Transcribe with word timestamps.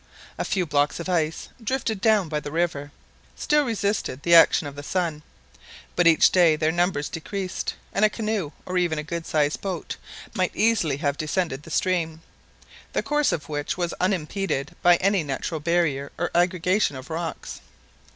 A 0.39 0.43
few 0.45 0.65
blocks 0.65 0.99
of 0.99 1.07
ice, 1.07 1.49
drifted 1.63 2.01
down 2.01 2.27
by 2.27 2.39
the 2.39 2.51
river, 2.51 2.91
still 3.35 3.63
resisted 3.63 4.23
the 4.23 4.33
action 4.33 4.65
of 4.65 4.75
the 4.75 4.81
sun; 4.81 5.21
but 5.95 6.07
each 6.07 6.31
day 6.31 6.55
their 6.55 6.71
number 6.71 7.03
decreased, 7.03 7.75
and 7.93 8.03
a 8.03 8.09
canoe, 8.09 8.49
or 8.65 8.79
even 8.79 8.97
a 8.97 9.03
good 9.03 9.27
sized 9.27 9.61
boat, 9.61 9.97
might 10.33 10.55
easily 10.55 10.97
have 10.97 11.17
descended 11.19 11.61
the 11.61 11.69
stream, 11.69 12.23
the 12.93 13.03
course 13.03 13.31
of 13.31 13.47
which 13.47 13.77
was 13.77 13.93
unimpeded 14.01 14.75
by 14.81 14.95
any 14.95 15.21
natural 15.23 15.59
barrier 15.59 16.11
or 16.17 16.31
aggregation 16.33 16.95
of 16.95 17.11
rocks. 17.11 17.61